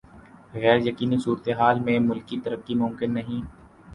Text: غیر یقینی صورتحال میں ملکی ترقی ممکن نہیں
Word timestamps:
غیر 0.53 0.77
یقینی 0.87 1.17
صورتحال 1.25 1.77
میں 1.85 1.97
ملکی 1.99 2.37
ترقی 2.43 2.75
ممکن 2.75 3.09
نہیں 3.13 3.41